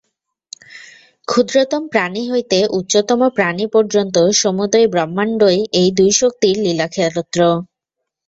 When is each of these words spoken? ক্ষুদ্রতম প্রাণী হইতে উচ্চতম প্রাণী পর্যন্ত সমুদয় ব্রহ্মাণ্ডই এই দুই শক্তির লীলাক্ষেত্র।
ক্ষুদ্রতম 1.27 1.83
প্রাণী 1.91 2.21
হইতে 2.29 2.59
উচ্চতম 2.77 3.21
প্রাণী 3.37 3.65
পর্যন্ত 3.73 4.15
সমুদয় 4.41 4.87
ব্রহ্মাণ্ডই 4.93 5.59
এই 5.73 5.89
দুই 5.97 6.11
শক্তির 6.19 6.55
লীলাক্ষেত্র। 6.65 7.39